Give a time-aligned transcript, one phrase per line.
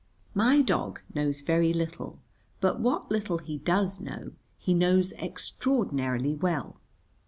[0.33, 2.17] My dog knows very little,
[2.59, 6.77] but what little he does know he knows extraordinarily well.